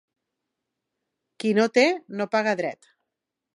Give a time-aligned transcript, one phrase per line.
[1.45, 1.85] Qui no té,
[2.21, 2.93] no paga dret.